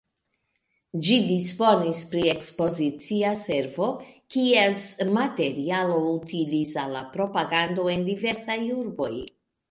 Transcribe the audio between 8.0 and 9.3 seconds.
diversaj urboj.